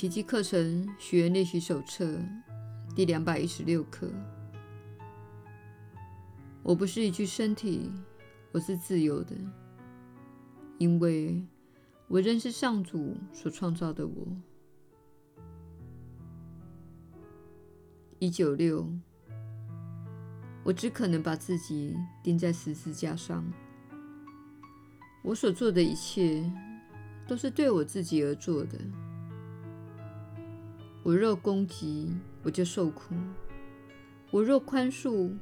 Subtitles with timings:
[0.00, 2.18] 奇迹课程学员练习手册
[2.96, 4.10] 第两百一十六课。
[6.62, 7.92] 我不是一具身体，
[8.50, 9.36] 我是自由的，
[10.78, 11.46] 因为
[12.08, 14.26] 我认识上主所创造的我。
[18.20, 18.90] 一九六，
[20.64, 23.44] 我只可能把自己钉在十字架上。
[25.22, 26.50] 我所做的一切
[27.28, 28.78] 都是对我自己而做的。
[31.02, 33.14] 我若攻击，我就受苦；
[34.30, 35.32] 我若宽恕，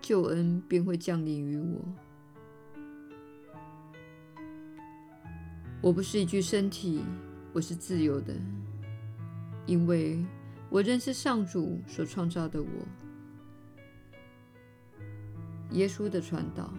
[0.00, 1.84] 救恩便会降临于我。
[5.82, 7.02] 我不是一具身体，
[7.52, 8.34] 我是自由的，
[9.66, 10.24] 因为
[10.68, 12.68] 我认识上主所创造的我。
[15.72, 16.72] 耶稣的传导，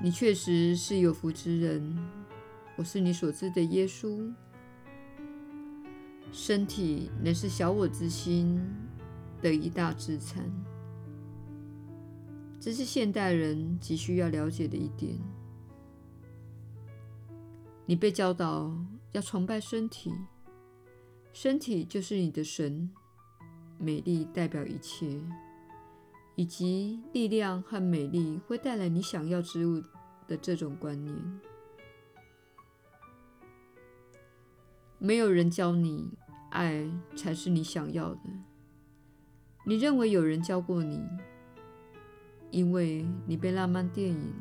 [0.00, 1.98] 你确实是有福之人。
[2.76, 4.32] 我是你所知的耶稣。
[6.30, 8.60] 身体乃是小我之心
[9.42, 10.44] 的一大资产，
[12.60, 15.18] 这是现代人急需要了解的一点。
[17.86, 18.70] 你被教导
[19.12, 20.12] 要崇拜身体，
[21.32, 22.90] 身体就是你的神，
[23.78, 25.20] 美丽代表一切，
[26.34, 29.82] 以及力量和美丽会带来你想要之物
[30.26, 31.16] 的这种观念。
[34.98, 36.10] 没有人教你，
[36.50, 38.20] 爱才是你想要的。
[39.64, 41.00] 你认为有人教过你，
[42.50, 44.32] 因为你被浪漫电影、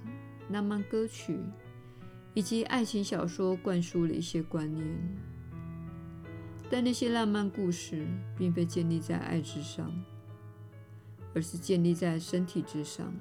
[0.49, 1.37] 浪漫歌曲
[2.33, 4.87] 以及爱情小说灌输了一些观念。
[6.69, 9.93] 但那些浪漫故事并非建立在爱之上，
[11.35, 13.13] 而是建立在身体之上。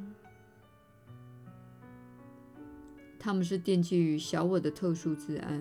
[3.19, 5.61] 他们是奠基于小我的特殊之爱。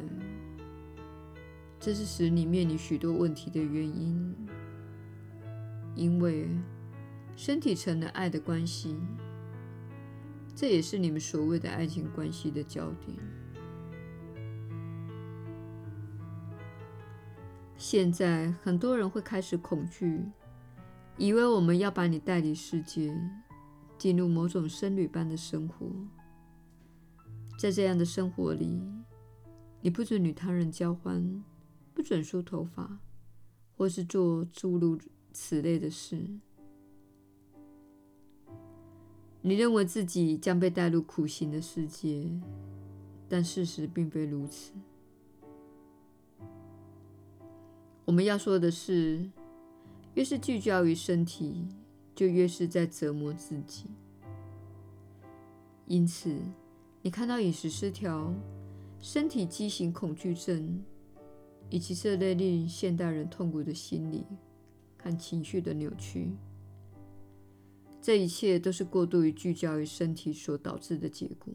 [1.80, 4.36] 这是使你面临许多问题的原因，
[5.96, 6.50] 因为
[7.36, 8.96] 身体成了爱的关系，
[10.56, 13.16] 这也是你们所谓的爱情关系的焦点。
[17.78, 20.24] 现在很多人会开始恐惧，
[21.18, 23.14] 以为我们要把你带离世界，
[23.98, 25.86] 进入某种僧侣般的生活。
[27.60, 28.82] 在这样的生活里，
[29.82, 31.44] 你不准与他人交欢。
[31.96, 33.00] 不准梳头发，
[33.78, 35.00] 或是做诸如
[35.32, 36.28] 此类的事。
[39.42, 42.30] 你认为自己将被带入苦行的世界，
[43.30, 44.74] 但事实并非如此。
[48.04, 49.30] 我们要说的是，
[50.16, 51.66] 越是聚焦于身体，
[52.14, 53.86] 就越是在折磨自己。
[55.88, 56.38] 因此，
[57.02, 58.34] 你看到饮食失调、
[59.00, 60.84] 身体畸形恐惧症。
[61.70, 64.26] 以及这类令现代人痛苦的心理
[64.98, 66.32] 和情绪的扭曲，
[68.02, 71.54] 这一切都是过度于聚焦于身体所导致的结果。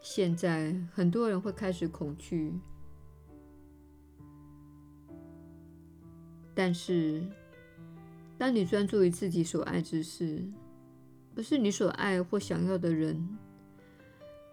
[0.00, 2.52] 现在很多人会开始恐惧，
[6.54, 7.24] 但是
[8.36, 10.44] 当你专注于自己所爱之事，
[11.34, 13.38] 不是你所爱或想要的人。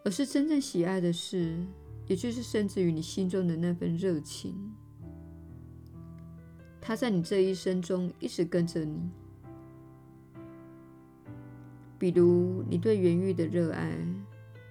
[0.10, 1.56] 而是真正喜爱的事，
[2.08, 4.56] 也就是深植于你心中的那份热情。
[6.82, 9.08] 它在你这一生中一直跟着你。
[12.00, 13.96] 比如，你对园艺的热爱，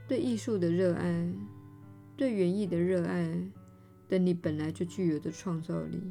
[0.08, 1.32] 对艺术的热爱，
[2.16, 3.32] 对园艺的热爱
[4.08, 6.02] 等你本来就具有的创造力，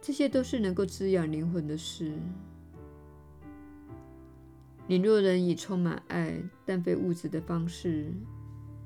[0.00, 2.12] 这些都是能够滋养灵魂的事。
[4.92, 8.12] 你若能以充满爱但非物质的方式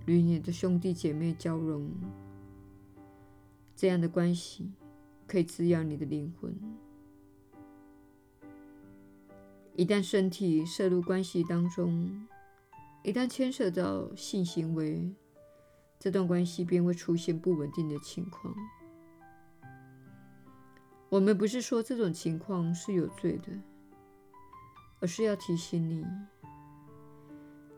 [0.05, 1.91] 与你的兄弟姐妹交融，
[3.75, 4.71] 这样的关系
[5.27, 6.55] 可以滋养你的灵魂。
[9.75, 12.25] 一旦身体涉入关系当中，
[13.03, 15.13] 一旦牵涉到性行为，
[15.99, 18.55] 这段关系便会出现不稳定的情况。
[21.09, 23.49] 我们不是说这种情况是有罪的。
[25.01, 26.05] 而是要提醒你，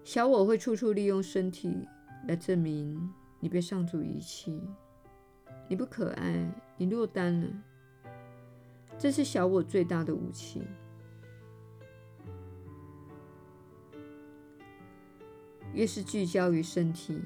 [0.05, 1.87] 小我会处处利用身体
[2.27, 4.63] 来证明你被上主遗弃，
[5.69, 7.49] 你不可爱，你落单了。
[8.97, 10.63] 这是小我最大的武器。
[15.75, 17.21] 越是聚焦于身体，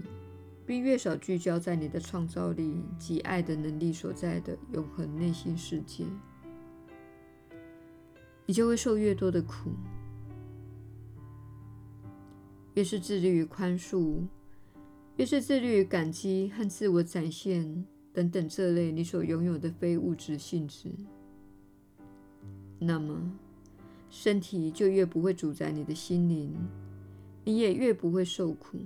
[0.67, 6.05] 并越少聚焦在你的创造力及爱的能力所在的永恒内心世界。
[8.47, 9.71] 你就会受越多的苦。
[12.75, 14.27] 越是致力于宽恕，
[15.17, 17.85] 越是自律感激和自我展现
[18.15, 20.91] 等等这类你所拥有的非物质性质，
[22.79, 23.31] 那么
[24.09, 26.55] 身体就越不会主宰你的心灵，
[27.45, 28.79] 你也越不会受苦。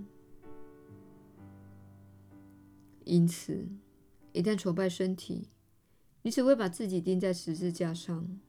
[3.04, 3.68] 因此，
[4.32, 5.48] 一旦崇拜身体，
[6.22, 8.40] 你只会把自己钉在十字架上。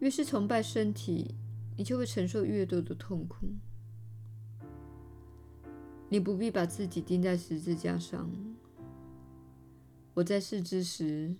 [0.00, 1.34] 越是崇拜身体，
[1.76, 3.46] 你就会承受越多的痛苦。
[6.08, 8.30] 你不必把自己钉在十字架上。
[10.14, 11.36] 我在世之时，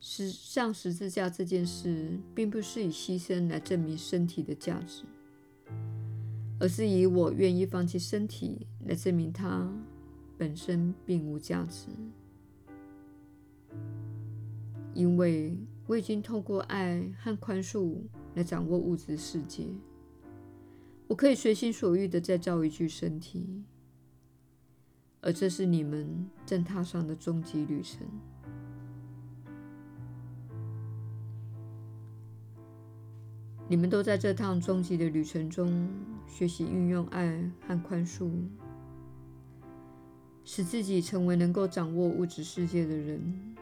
[0.00, 5.04] 上十字架这件事，并不是以牺牲来证明身体的价值，
[6.58, 9.70] 而是以我愿意放弃身体来证明它
[10.38, 11.88] 本身并无价值。
[14.94, 17.96] 因为我已经透过爱和宽恕
[18.34, 19.66] 来掌握物质世界，
[21.06, 23.62] 我可以随心所欲地再造一具身体。
[25.20, 28.06] 而这是你们正踏上的终极旅程。
[33.66, 35.88] 你们都在这趟终极的旅程中
[36.26, 38.30] 学习运用爱和宽恕，
[40.44, 43.54] 使自己成为能够掌握物质世界的人。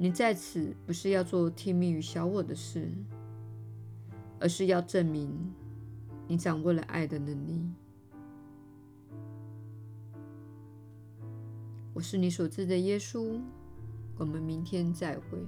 [0.00, 2.88] 你在此不是要做听命于小我的事，
[4.38, 5.52] 而是要证明
[6.28, 7.60] 你掌握了爱的能力。
[11.92, 13.40] 我是你所知的耶稣，
[14.16, 15.44] 我们明天再会。